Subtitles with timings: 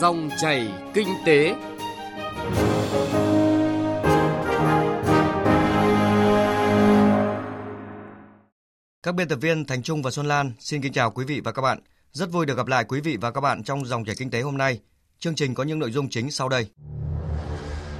[0.00, 1.54] Dòng chảy kinh tế.
[9.02, 11.52] Các biên tập viên Thành Trung và Xuân Lan xin kính chào quý vị và
[11.52, 11.80] các bạn.
[12.12, 14.40] Rất vui được gặp lại quý vị và các bạn trong dòng chảy kinh tế
[14.40, 14.80] hôm nay.
[15.18, 16.66] Chương trình có những nội dung chính sau đây.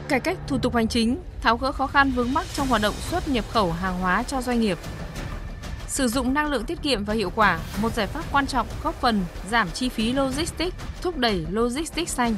[0.08, 2.94] Cải cách thủ tục hành chính, tháo gỡ khó khăn vướng mắc trong hoạt động
[2.94, 4.78] xuất nhập khẩu hàng hóa cho doanh nghiệp.
[5.88, 8.94] Sử dụng năng lượng tiết kiệm và hiệu quả, một giải pháp quan trọng góp
[8.94, 12.34] phần giảm chi phí logistics, thúc đẩy logistics xanh.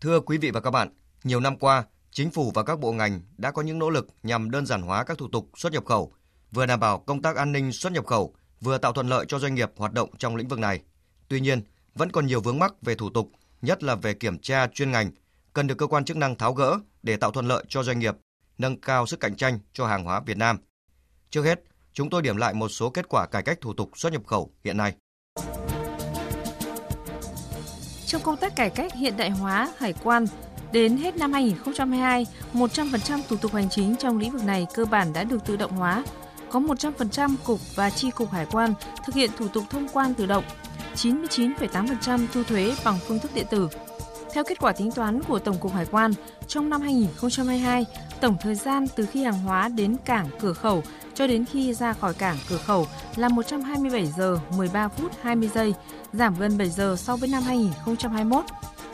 [0.00, 0.88] Thưa quý vị và các bạn,
[1.24, 4.50] nhiều năm qua, chính phủ và các bộ ngành đã có những nỗ lực nhằm
[4.50, 6.12] đơn giản hóa các thủ tục xuất nhập khẩu,
[6.52, 9.38] vừa đảm bảo công tác an ninh xuất nhập khẩu, vừa tạo thuận lợi cho
[9.38, 10.80] doanh nghiệp hoạt động trong lĩnh vực này.
[11.28, 11.60] Tuy nhiên,
[11.94, 13.30] vẫn còn nhiều vướng mắc về thủ tục,
[13.62, 15.10] nhất là về kiểm tra chuyên ngành,
[15.52, 18.14] cần được cơ quan chức năng tháo gỡ để tạo thuận lợi cho doanh nghiệp,
[18.58, 20.58] nâng cao sức cạnh tranh cho hàng hóa Việt Nam.
[21.30, 21.60] Trước hết,
[21.92, 24.52] chúng tôi điểm lại một số kết quả cải cách thủ tục xuất nhập khẩu
[24.64, 24.94] hiện nay.
[28.06, 30.26] Trong công tác cải cách hiện đại hóa hải quan,
[30.72, 35.12] đến hết năm 2022, 100% thủ tục hành chính trong lĩnh vực này cơ bản
[35.12, 36.04] đã được tự động hóa.
[36.50, 38.74] Có 100% cục và chi cục hải quan
[39.06, 40.44] thực hiện thủ tục thông quan tự động,
[40.94, 43.68] 99,8% thu thuế bằng phương thức điện tử.
[44.36, 46.12] Theo kết quả tính toán của Tổng cục Hải quan,
[46.48, 47.86] trong năm 2022,
[48.20, 50.82] tổng thời gian từ khi hàng hóa đến cảng cửa khẩu
[51.14, 55.74] cho đến khi ra khỏi cảng cửa khẩu là 127 giờ 13 phút 20 giây,
[56.12, 58.44] giảm gần 7 giờ so với năm 2021.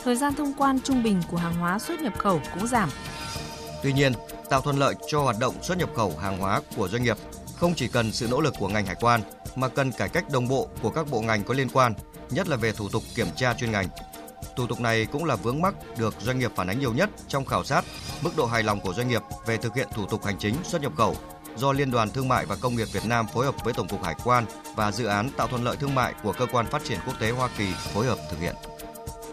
[0.05, 2.91] Thời gian thông quan trung bình của hàng hóa xuất nhập khẩu cũng giảm.
[3.83, 4.13] Tuy nhiên,
[4.51, 7.17] tạo thuận lợi cho hoạt động xuất nhập khẩu hàng hóa của doanh nghiệp
[7.57, 9.21] không chỉ cần sự nỗ lực của ngành hải quan
[9.57, 11.95] mà cần cải cách đồng bộ của các bộ ngành có liên quan,
[12.31, 13.89] nhất là về thủ tục kiểm tra chuyên ngành.
[14.57, 17.45] Thủ tục này cũng là vướng mắc được doanh nghiệp phản ánh nhiều nhất trong
[17.45, 17.85] khảo sát
[18.23, 20.83] mức độ hài lòng của doanh nghiệp về thực hiện thủ tục hành chính xuất
[20.83, 21.17] nhập khẩu
[21.57, 24.03] do Liên đoàn Thương mại và Công nghiệp Việt Nam phối hợp với Tổng cục
[24.03, 24.45] Hải quan
[24.77, 27.31] và dự án tạo thuận lợi thương mại của Cơ quan Phát triển Quốc tế
[27.31, 28.55] Hoa Kỳ phối hợp thực hiện.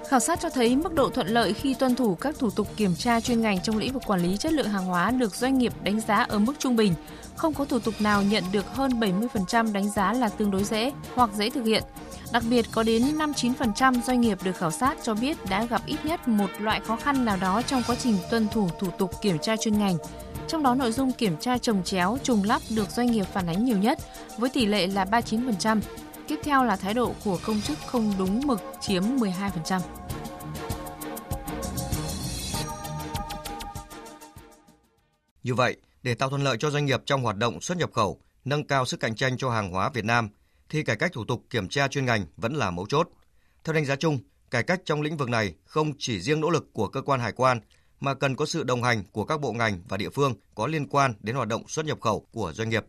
[0.10, 2.96] Khảo sát cho thấy mức độ thuận lợi khi tuân thủ các thủ tục kiểm
[2.96, 5.74] tra chuyên ngành trong lĩnh vực quản lý chất lượng hàng hóa được doanh nghiệp
[5.84, 6.94] đánh giá ở mức trung bình.
[7.36, 10.92] Không có thủ tục nào nhận được hơn 70% đánh giá là tương đối dễ
[11.16, 11.84] hoặc dễ thực hiện.
[12.34, 16.06] Đặc biệt có đến 5-9% doanh nghiệp được khảo sát cho biết đã gặp ít
[16.06, 19.40] nhất một loại khó khăn nào đó trong quá trình tuân thủ thủ tục kiểm
[19.40, 19.98] tra chuyên ngành.
[20.48, 23.66] Trong đó nội dung kiểm tra trồng chéo, trùng lắp được doanh nghiệp phản ánh
[23.66, 24.00] nhiều nhất
[24.38, 25.82] với tỷ lệ là 39%.
[26.28, 29.80] Tiếp theo là thái độ của công chức không đúng mực chiếm 12%.
[35.44, 38.22] Như vậy, để tạo thuận lợi cho doanh nghiệp trong hoạt động xuất nhập khẩu,
[38.46, 40.30] nâng cao sức cạnh tranh cho hàng hóa Việt Nam,
[40.70, 43.10] thì cải cách thủ tục kiểm tra chuyên ngành vẫn là mấu chốt.
[43.64, 44.20] Theo đánh giá chung,
[44.52, 47.32] cải cách trong lĩnh vực này không chỉ riêng nỗ lực của cơ quan hải
[47.32, 47.60] quan
[48.00, 50.88] mà cần có sự đồng hành của các bộ ngành và địa phương có liên
[50.88, 52.86] quan đến hoạt động xuất nhập khẩu của doanh nghiệp.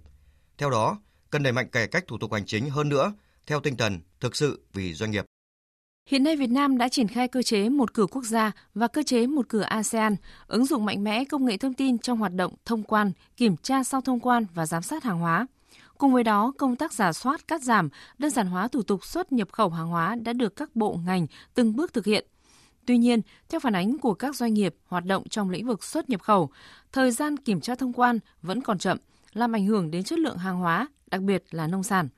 [0.59, 0.99] Theo đó,
[1.31, 3.13] cần đẩy mạnh cải cách thủ tục hành chính hơn nữa
[3.47, 5.25] theo tinh thần thực sự vì doanh nghiệp.
[6.07, 9.03] Hiện nay Việt Nam đã triển khai cơ chế một cửa quốc gia và cơ
[9.03, 10.17] chế một cửa ASEAN,
[10.47, 13.85] ứng dụng mạnh mẽ công nghệ thông tin trong hoạt động thông quan, kiểm tra
[13.85, 15.47] sau thông quan và giám sát hàng hóa.
[16.01, 17.89] Cùng với đó, công tác giả soát, cắt giảm,
[18.19, 21.27] đơn giản hóa thủ tục xuất nhập khẩu hàng hóa đã được các bộ ngành
[21.55, 22.27] từng bước thực hiện.
[22.87, 26.11] Tuy nhiên, theo phản ánh của các doanh nghiệp hoạt động trong lĩnh vực xuất
[26.11, 26.51] nhập khẩu,
[26.93, 28.99] thời gian kiểm tra thông quan vẫn còn chậm,
[29.33, 32.09] làm ảnh hưởng đến chất lượng hàng hóa, đặc biệt là nông sản.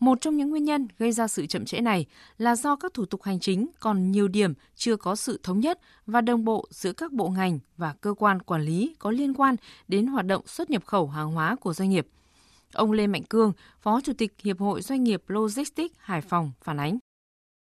[0.00, 2.06] Một trong những nguyên nhân gây ra sự chậm trễ này
[2.38, 5.80] là do các thủ tục hành chính còn nhiều điểm chưa có sự thống nhất
[6.06, 9.56] và đồng bộ giữa các bộ ngành và cơ quan quản lý có liên quan
[9.88, 12.06] đến hoạt động xuất nhập khẩu hàng hóa của doanh nghiệp.
[12.74, 16.76] Ông Lê Mạnh Cương, Phó Chủ tịch Hiệp hội Doanh nghiệp Logistics Hải Phòng phản
[16.76, 16.98] ánh.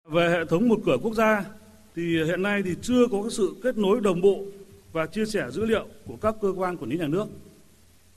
[0.09, 1.45] Về hệ thống một cửa quốc gia
[1.95, 4.43] thì hiện nay thì chưa có sự kết nối đồng bộ
[4.91, 7.25] và chia sẻ dữ liệu của các cơ quan quản lý nhà nước.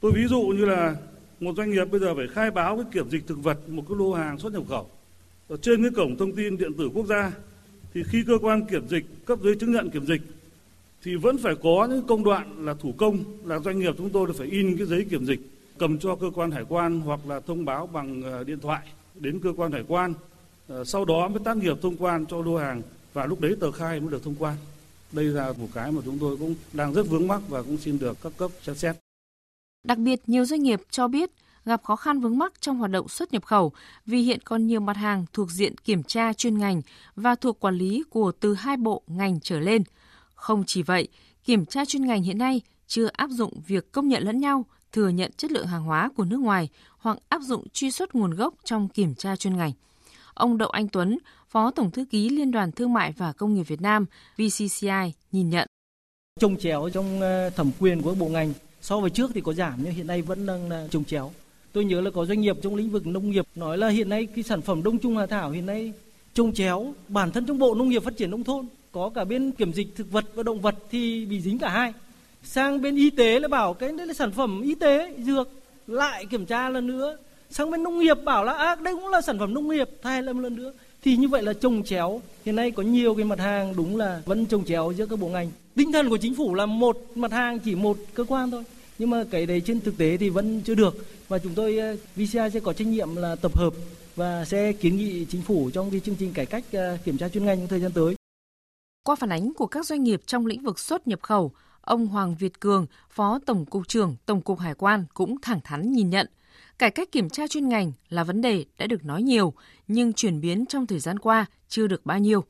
[0.01, 0.97] Tôi ví dụ như là
[1.41, 3.99] một doanh nghiệp bây giờ phải khai báo cái kiểm dịch thực vật một cái
[3.99, 4.89] lô hàng xuất nhập khẩu
[5.49, 7.33] ở trên cái cổng thông tin điện tử quốc gia
[7.95, 10.21] thì khi cơ quan kiểm dịch cấp giấy chứng nhận kiểm dịch
[11.03, 14.33] thì vẫn phải có những công đoạn là thủ công là doanh nghiệp chúng tôi
[14.33, 15.41] phải in cái giấy kiểm dịch
[15.79, 19.41] cầm cho cơ quan hải quan hoặc là thông báo bằng ờ, điện thoại đến
[19.43, 20.15] cơ quan hải quan
[20.69, 22.83] ờ, sau đó mới tác nghiệp thông quan cho lô hàng
[23.13, 24.57] và lúc đấy tờ khai mới được thông quan
[25.13, 27.99] đây là một cái mà chúng tôi cũng đang rất vướng mắc và cũng xin
[27.99, 28.97] được các cấp xem xét
[29.85, 31.31] Đặc biệt, nhiều doanh nghiệp cho biết
[31.65, 33.73] gặp khó khăn vướng mắc trong hoạt động xuất nhập khẩu
[34.07, 36.83] vì hiện còn nhiều mặt hàng thuộc diện kiểm tra chuyên ngành
[37.17, 39.83] và thuộc quản lý của từ hai bộ ngành trở lên.
[40.35, 41.09] Không chỉ vậy,
[41.45, 44.65] kiểm tra chuyên ngành hiện nay chưa áp dụng việc công nhận lẫn nhau,
[44.99, 46.69] thừa nhận chất lượng hàng hóa của nước ngoài
[46.99, 49.73] hoặc áp dụng truy xuất nguồn gốc trong kiểm tra chuyên ngành.
[50.35, 51.19] Ông Đậu Anh Tuấn,
[51.49, 54.07] Phó Tổng Thư ký Liên đoàn Thương mại và Công nghiệp Việt Nam
[54.37, 55.67] VCCI nhìn nhận.
[56.41, 59.75] Trông chéo trong ờ, thẩm quyền của bộ ngành So với trước thì có giảm
[59.85, 61.31] nhưng hiện nay vẫn đang ờ, trông chéo.
[61.73, 64.27] Tôi nhớ là có doanh nghiệp trong lĩnh vực nông nghiệp nói là hiện nay
[64.27, 65.93] cái sản phẩm đông trùng hạ thảo hiện nay
[66.35, 69.53] trông chéo bản thân trong bộ nông nghiệp phát triển nông thôn có cả bên
[69.53, 71.93] kiểm dịch thực vật và động vật thì bị dính cả hai
[72.43, 75.49] sang bên y tế là bảo cái đấy là sản phẩm y tế dược.
[75.87, 77.17] Lại kiểm tra lần nữa.
[77.51, 79.89] Sang bên nông nghiệp bảo là à, đây cũng là sản phẩm nông nghiệp.
[80.03, 80.73] Thay lâm lần nữa.
[81.03, 82.23] Thì như vậy là trồng chéo.
[82.45, 85.29] Hiện nay có nhiều cái mặt hàng đúng là vẫn trồng chéo giữa các bộ
[85.29, 85.51] ngành.
[85.75, 88.63] Tinh thần của chính phủ là một mặt hàng chỉ một cơ quan thôi.
[88.99, 90.97] Nhưng mà cái đấy trên thực tế thì vẫn chưa được.
[91.29, 93.73] Và chúng tôi ờ, VCI sẽ có trách nhiệm là tập hợp
[94.17, 97.29] và sẽ kiến nghị chính phủ trong cái chương trình cải cách ờ, kiểm tra
[97.29, 98.15] chuyên ngành trong thời gian tới.
[99.05, 101.53] Qua phản ánh của các doanh nghiệp trong lĩnh vực xuất nhập khẩu,
[101.89, 105.93] ông Hoàng Việt Cường, Phó Tổng cục trưởng Tổng cục Hải quan cũng thẳng thắn
[105.93, 106.27] nhìn nhận
[106.79, 109.53] Cải cách kiểm tra chuyên ngành là vấn đề đã được nói nhiều,
[109.89, 112.45] nhưng chuyển biến trong thời gian qua chưa được bao nhiêu.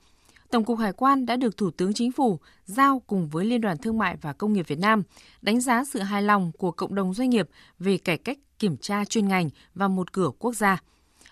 [0.50, 3.78] Tổng cục Hải quan đã được Thủ tướng Chính phủ giao cùng với Liên đoàn
[3.78, 5.02] Thương mại và Công nghiệp Việt Nam
[5.42, 7.48] đánh giá sự hài lòng của cộng đồng doanh nghiệp
[7.78, 10.82] về cải cách kiểm tra chuyên ngành và một cửa quốc gia.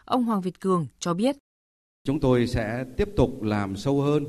[0.05, 1.37] Ông Hoàng Việt Cường cho biết.
[2.05, 4.25] Chúng tôi sẽ tiếp tục làm sâu hơn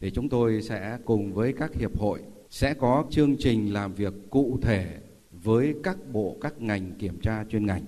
[0.00, 2.20] để chúng tôi sẽ cùng với các hiệp hội
[2.50, 4.98] sẽ có chương trình làm việc cụ thể
[5.32, 7.82] với các bộ, các ngành kiểm tra chuyên ngành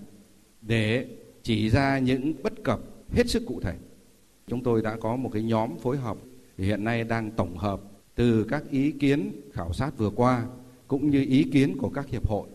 [0.61, 1.07] để
[1.43, 2.81] chỉ ra những bất cập
[3.11, 3.75] hết sức cụ thể.
[4.47, 6.17] Chúng tôi đã có một cái nhóm phối hợp
[6.59, 7.81] hiện nay đang tổng hợp
[8.15, 10.47] từ các ý kiến khảo sát vừa qua
[10.89, 12.49] cũng như ý kiến của các hiệp hội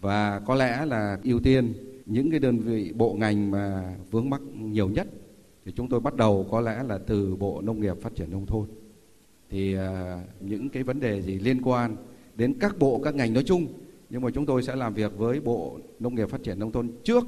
[0.00, 1.72] và có lẽ là ưu tiên
[2.06, 5.06] những cái đơn vị bộ ngành mà vướng mắc nhiều nhất
[5.64, 8.46] thì chúng tôi bắt đầu có lẽ là từ Bộ Nông nghiệp Phát triển nông
[8.46, 8.68] thôn.
[9.54, 11.96] Thì à, những cái vấn đề gì liên quan
[12.34, 13.66] đến các bộ các ngành nói chung
[14.10, 16.90] nhưng mà chúng tôi sẽ làm việc với Bộ Nông nghiệp Phát triển nông thôn
[17.04, 17.24] trước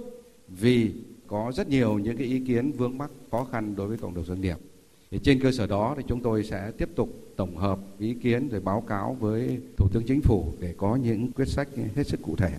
[0.49, 0.93] vì
[1.27, 4.25] có rất nhiều những cái ý kiến vướng mắc khó khăn đối với cộng đồng
[4.25, 4.57] doanh nghiệp.
[5.11, 8.49] Thì trên cơ sở đó thì chúng tôi sẽ tiếp tục tổng hợp ý kiến
[8.49, 12.21] rồi báo cáo với Thủ tướng Chính phủ để có những quyết sách hết sức
[12.23, 12.51] cụ thể.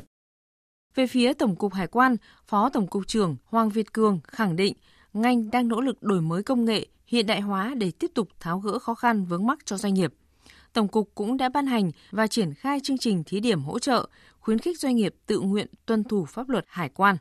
[0.96, 2.16] Về phía Tổng cục Hải quan,
[2.48, 4.74] Phó Tổng cục trưởng Hoàng Việt Cường khẳng định
[5.14, 8.60] ngành đang nỗ lực đổi mới công nghệ, hiện đại hóa để tiếp tục tháo
[8.60, 10.14] gỡ khó khăn vướng mắc cho doanh nghiệp.
[10.74, 14.10] Tổng cục cũng đã ban hành và triển khai chương trình thí điểm hỗ trợ,
[14.40, 17.18] khuyến khích doanh nghiệp tự nguyện tuân thủ pháp luật hải quan.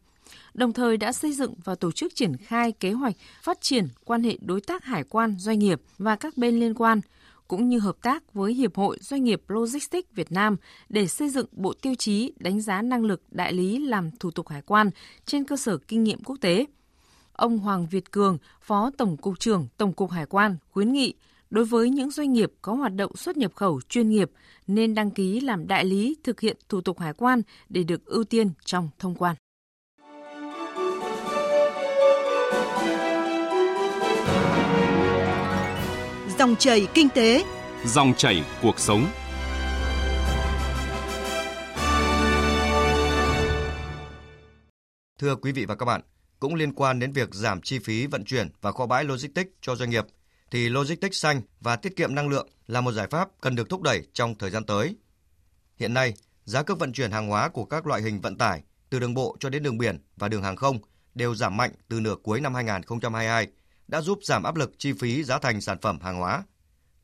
[0.54, 4.22] Đồng thời đã xây dựng và tổ chức triển khai kế hoạch phát triển quan
[4.22, 7.00] hệ đối tác hải quan doanh nghiệp và các bên liên quan,
[7.48, 10.56] cũng như hợp tác với Hiệp hội Doanh nghiệp Logistics Việt Nam
[10.88, 14.48] để xây dựng bộ tiêu chí đánh giá năng lực đại lý làm thủ tục
[14.48, 14.90] hải quan
[15.26, 16.66] trên cơ sở kinh nghiệm quốc tế.
[17.36, 21.14] Ông Hoàng Việt Cường, Phó Tổng cục trưởng Tổng cục Hải quan khuyến nghị
[21.50, 24.30] đối với những doanh nghiệp có hoạt động xuất nhập khẩu chuyên nghiệp
[24.66, 28.24] nên đăng ký làm đại lý thực hiện thủ tục hải quan để được ưu
[28.24, 29.36] tiên trong thông quan.
[36.38, 37.44] Dòng chảy kinh tế,
[37.84, 39.06] dòng chảy cuộc sống.
[45.18, 46.00] Thưa quý vị và các bạn,
[46.40, 49.76] cũng liên quan đến việc giảm chi phí vận chuyển và kho bãi logistics cho
[49.76, 50.04] doanh nghiệp,
[50.50, 53.82] thì logistics xanh và tiết kiệm năng lượng là một giải pháp cần được thúc
[53.82, 54.96] đẩy trong thời gian tới.
[55.76, 58.98] Hiện nay, giá cước vận chuyển hàng hóa của các loại hình vận tải từ
[58.98, 60.78] đường bộ cho đến đường biển và đường hàng không
[61.14, 63.46] đều giảm mạnh từ nửa cuối năm 2022,
[63.88, 66.44] đã giúp giảm áp lực chi phí giá thành sản phẩm hàng hóa.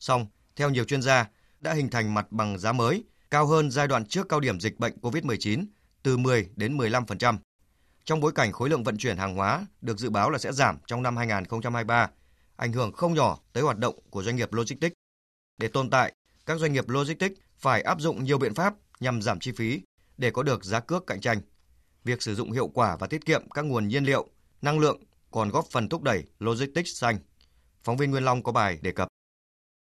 [0.00, 0.26] Song,
[0.56, 1.28] theo nhiều chuyên gia,
[1.60, 4.78] đã hình thành mặt bằng giá mới cao hơn giai đoạn trước cao điểm dịch
[4.78, 5.66] bệnh COVID-19
[6.02, 7.36] từ 10 đến 15%.
[8.04, 10.78] Trong bối cảnh khối lượng vận chuyển hàng hóa được dự báo là sẽ giảm
[10.86, 12.10] trong năm 2023
[12.56, 14.94] ảnh hưởng không nhỏ tới hoạt động của doanh nghiệp logistics.
[15.58, 16.12] Để tồn tại,
[16.46, 19.80] các doanh nghiệp logistics phải áp dụng nhiều biện pháp nhằm giảm chi phí
[20.18, 21.40] để có được giá cước cạnh tranh.
[22.04, 24.28] Việc sử dụng hiệu quả và tiết kiệm các nguồn nhiên liệu,
[24.62, 27.18] năng lượng còn góp phần thúc đẩy logistics xanh.
[27.84, 29.08] Phóng viên Nguyên Long có bài đề cập.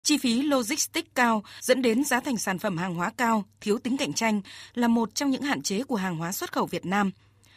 [0.02, 3.96] Chi phí logistics cao dẫn đến giá thành sản phẩm hàng hóa cao, thiếu tính
[3.96, 4.40] cạnh tranh
[4.74, 7.10] là một trong những hạn chế của hàng hóa xuất khẩu Việt Nam.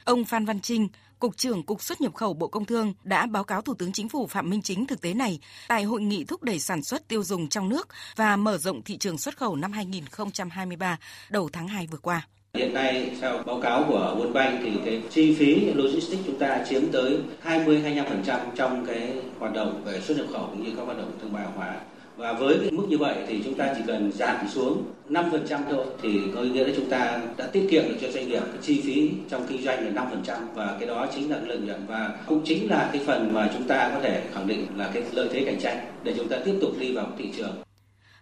[0.05, 0.87] Ông Phan Văn Trinh,
[1.19, 4.09] Cục trưởng Cục xuất nhập khẩu Bộ Công Thương đã báo cáo Thủ tướng Chính
[4.09, 7.23] phủ Phạm Minh Chính thực tế này tại hội nghị thúc đẩy sản xuất tiêu
[7.23, 10.97] dùng trong nước và mở rộng thị trường xuất khẩu năm 2023
[11.29, 12.27] đầu tháng 2 vừa qua.
[12.53, 16.65] Hiện nay theo báo cáo của World Bank thì cái chi phí logistics chúng ta
[16.69, 20.97] chiếm tới 20-25% trong cái hoạt động về xuất nhập khẩu cũng như các hoạt
[20.97, 21.75] động thương mại hàng hóa.
[22.23, 25.85] Và với cái mức như vậy thì chúng ta chỉ cần giảm xuống 5% thôi
[26.01, 28.81] thì có nghĩa là chúng ta đã tiết kiệm được cho doanh nghiệp cái chi
[28.81, 32.41] phí trong kinh doanh là 5% và cái đó chính là lợi nhuận và cũng
[32.45, 35.43] chính là cái phần mà chúng ta có thể khẳng định là cái lợi thế
[35.45, 37.63] cạnh tranh để chúng ta tiếp tục đi vào thị trường.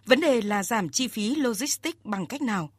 [0.06, 2.70] Vấn đề là giảm chi phí logistics bằng cách nào?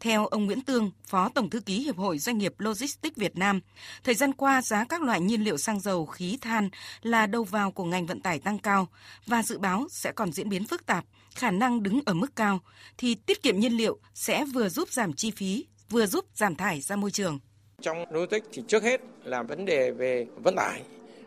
[0.00, 3.60] Theo ông Nguyễn Tương, Phó Tổng Thư ký Hiệp hội Doanh nghiệp Logistics Việt Nam,
[4.04, 6.70] thời gian qua giá các loại nhiên liệu xăng dầu, khí than
[7.02, 8.88] là đầu vào của ngành vận tải tăng cao
[9.26, 12.60] và dự báo sẽ còn diễn biến phức tạp, khả năng đứng ở mức cao,
[12.98, 16.80] thì tiết kiệm nhiên liệu sẽ vừa giúp giảm chi phí, vừa giúp giảm thải
[16.80, 17.38] ra môi trường.
[17.82, 20.82] Trong logistics thì trước hết là vấn đề về vận tải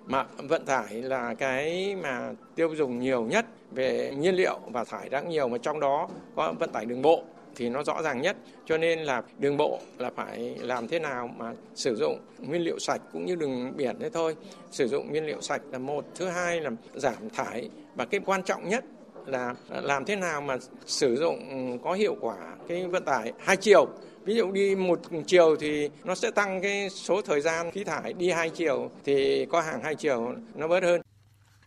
[0.06, 5.10] mà vận tải là cái mà tiêu dùng nhiều nhất về nhiên liệu và thải
[5.10, 7.24] ra nhiều mà trong đó có vận tải đường bộ
[7.56, 8.38] thì nó rõ ràng nhất.
[8.66, 12.80] Cho nên là đường bộ là phải làm thế nào mà sử dụng nguyên liệu
[12.80, 14.36] sạch cũng như đường biển thế thôi.
[14.72, 17.70] Sử dụng nguyên liệu sạch là một, thứ hai là giảm thải.
[17.96, 18.84] Và cái quan trọng nhất
[19.26, 22.38] là làm thế nào mà sử dụng ừ, có hiệu quả
[22.68, 23.88] cái vận tải hai chiều.
[24.24, 28.14] Ví dụ đi một chiều thì nó sẽ tăng cái số thời gian khí thải,
[28.14, 31.02] đi hai chiều thì có hàng hai chiều nó bớt hơn.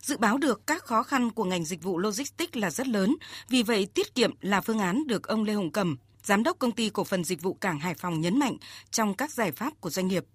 [0.03, 3.15] Dự báo được các khó khăn của ngành dịch vụ logistics là rất lớn,
[3.49, 6.71] vì vậy tiết kiệm là phương án được ông Lê Hồng Cầm, Giám đốc công
[6.71, 8.57] ty cổ phần dịch vụ cảng Hải Phòng nhấn mạnh
[8.91, 10.25] trong các giải pháp của doanh nghiệp,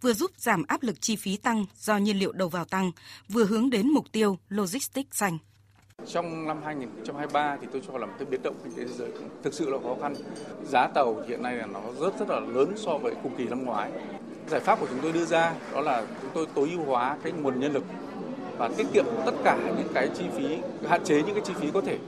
[0.00, 2.90] vừa giúp giảm áp lực chi phí tăng do nhiên liệu đầu vào tăng,
[3.28, 5.38] vừa hướng đến mục tiêu logistics xanh.
[6.06, 9.10] Trong năm 2023 thì tôi cho là một cái biến động kinh tế thế giới
[9.42, 10.14] thực sự là khó khăn.
[10.64, 13.64] Giá tàu hiện nay là nó rất rất là lớn so với cùng kỳ năm
[13.64, 13.90] ngoái.
[14.50, 17.32] Giải pháp của chúng tôi đưa ra đó là chúng tôi tối ưu hóa cái
[17.32, 17.84] nguồn nhân lực
[18.58, 21.70] và tiết kiệm tất cả những cái chi phí, hạn chế những cái chi phí
[21.74, 21.98] có thể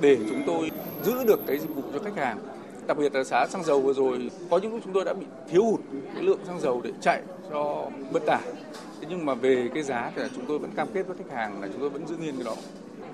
[0.00, 0.70] để chúng tôi
[1.04, 2.38] giữ được cái dịch vụ cho khách hàng.
[2.86, 5.26] Đặc biệt là giá xăng dầu vừa rồi, có những lúc chúng tôi đã bị
[5.50, 5.80] thiếu hụt
[6.14, 8.42] cái lượng xăng dầu để chạy cho vận tải.
[9.00, 11.60] Thế nhưng mà về cái giá thì chúng tôi vẫn cam kết với khách hàng
[11.62, 12.54] là chúng tôi vẫn giữ nguyên cái đó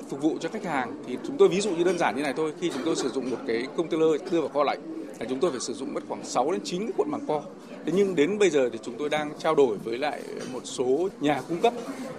[0.09, 2.35] phục vụ cho khách hàng thì chúng tôi ví dụ như đơn giản như này
[2.37, 4.79] thôi khi chúng tôi sử dụng một cái container đưa vào kho lạnh
[5.21, 7.43] là chúng tôi phải sử dụng mất khoảng 6 đến 9 cái cuộn màng co.
[7.87, 11.09] Thế nhưng đến bây giờ thì chúng tôi đang trao đổi với lại một số
[11.21, 11.73] nhà cung cấp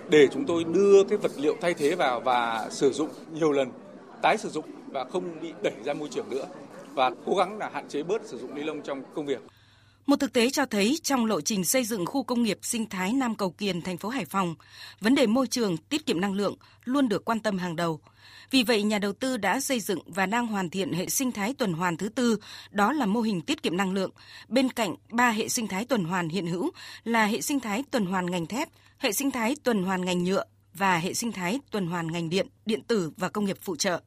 [0.10, 3.70] để chúng tôi đưa cái vật liệu thay thế vào và sử dụng nhiều lần,
[4.22, 6.46] tái sử dụng và không bị đẩy ra môi trường nữa
[6.94, 9.42] và cố gắng là hạn chế bớt sử dụng ni lông trong công việc.
[10.06, 13.14] Một thực tế cho thấy trong lộ trình xây dựng khu công nghiệp sinh thái
[13.14, 14.56] Nam Cầu Kiền, thành phố Hải Phòng,
[15.00, 18.00] vấn đề môi trường, tiết kiệm năng lượng luôn được quan tâm hàng đầu.
[18.52, 21.54] Vì vậy, nhà đầu tư đã xây dựng và đang hoàn thiện hệ sinh thái
[21.54, 22.38] tuần hoàn thứ tư,
[22.72, 24.12] đó là mô hình tiết kiệm năng lượng,
[24.48, 26.72] bên cạnh ba hệ sinh thái tuần hoàn hiện hữu
[27.04, 30.44] là hệ sinh thái tuần hoàn ngành thép, hệ sinh thái tuần hoàn ngành nhựa
[30.74, 34.02] và hệ sinh thái tuần hoàn ngành điện, điện tử và công nghiệp phụ trợ.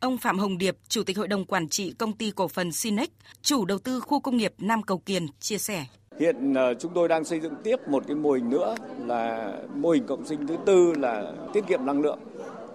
[0.00, 3.08] Ông Phạm Hồng Điệp, Chủ tịch Hội đồng Quản trị Công ty Cổ phần Sinex,
[3.42, 5.86] chủ đầu tư khu công nghiệp Nam Cầu Kiền, chia sẻ.
[6.20, 9.90] Hiện ờ, chúng tôi đang xây dựng tiếp một cái mô hình nữa là mô
[9.90, 12.18] hình cộng sinh thứ tư là tiết kiệm năng lượng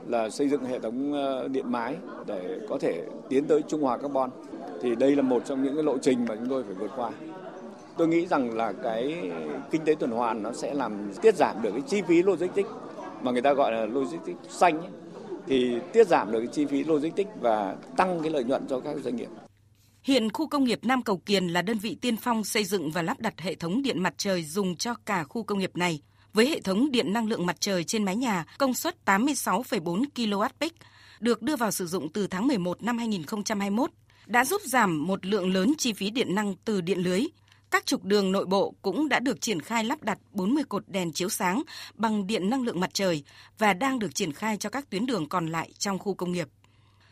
[0.08, 1.96] là xây dựng hệ thống ờ, điện mái
[2.26, 4.30] để có thể tiến tới trung hòa carbon.
[4.82, 7.12] Thì đây là một trong những cái lộ trình mà chúng tôi phải vượt qua.
[7.98, 9.32] Tôi nghĩ rằng là cái
[9.72, 12.70] kinh tế tuần hoàn nó sẽ làm tiết giảm được cái chi phí logistics
[13.22, 14.90] mà người ta gọi là logistics xanh ấy
[15.48, 18.98] thì tiết giảm được cái chi phí logistics và tăng cái lợi nhuận cho các
[19.04, 19.30] doanh nghiệp.
[20.04, 23.02] Hiện khu công nghiệp Nam Cầu Kiền là đơn vị tiên phong xây dựng và
[23.02, 26.02] lắp đặt hệ thống điện mặt trời dùng cho cả khu công nghiệp này.
[26.38, 30.70] Với hệ thống điện năng lượng mặt trời trên mái nhà công suất 86,4 kWp
[31.20, 33.92] được đưa vào sử dụng từ tháng 11 năm 2021
[34.26, 37.22] đã giúp giảm một lượng lớn chi phí điện năng từ điện lưới,
[37.72, 41.12] các trục đường nội bộ cũng đã được triển khai lắp đặt 40 cột đèn
[41.14, 41.64] chiếu sáng
[41.94, 43.24] bằng điện năng lượng mặt trời
[43.58, 46.48] và đang được triển khai cho các tuyến đường còn lại trong khu công nghiệp.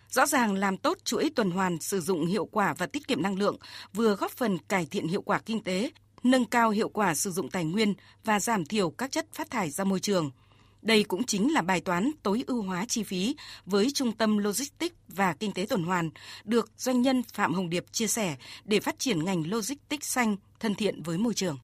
[0.10, 3.40] Rõ ràng làm tốt chuỗi tuần hoàn sử dụng hiệu quả và tiết kiệm năng
[3.40, 3.58] lượng
[3.94, 5.92] vừa góp phần cải thiện hiệu quả kinh tế,
[6.26, 9.70] nâng cao hiệu quả sử dụng tài nguyên và giảm thiểu các chất phát thải
[9.70, 10.32] ra môi trường–
[10.86, 14.96] đây cũng chính là bài toán tối ưu hóa chi phí với Trung tâm Logistics
[15.08, 16.10] và Kinh tế tuần hoàn,
[16.44, 20.76] được doanh nhân Phạm Hồng Điệp chia sẻ để phát triển ngành logistics xanh thân
[20.76, 21.58] thiện với môi trường.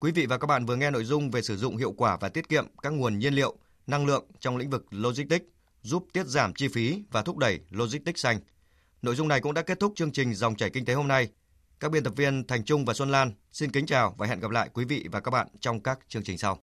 [0.00, 2.28] Quý vị và các bạn vừa nghe nội dung về sử dụng hiệu quả và
[2.28, 5.46] tiết kiệm các nguồn nhiên liệu, năng lượng trong lĩnh vực logistics,
[5.82, 8.40] giúp tiết giảm chi phí và thúc đẩy logistics xanh.
[9.02, 11.28] Nội dung này cũng đã kết thúc chương trình Dòng chảy kinh tế hôm nay.
[11.80, 14.50] Các biên tập viên Thành Trung và Xuân Lan xin kính chào và hẹn gặp
[14.50, 16.65] lại quý vị và các bạn trong các chương trình sau.